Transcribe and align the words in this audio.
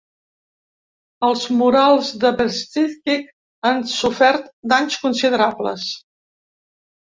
Els 1.27 1.43
murals 1.59 2.09
de 2.23 2.31
Bezeklik 2.39 3.29
han 3.73 3.85
sofert 3.93 4.49
danys 4.75 4.99
considerables. 5.05 5.87